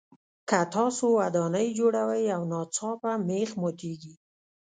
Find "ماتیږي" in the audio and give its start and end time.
3.61-4.13